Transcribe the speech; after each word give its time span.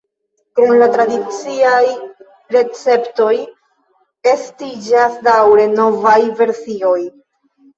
Krom 0.59 0.71
la 0.83 0.85
tradiciaj 0.93 1.83
receptoj 2.55 3.29
estiĝas 4.33 5.21
daŭre 5.29 5.67
novaj 5.77 6.19
versioj. 6.43 6.99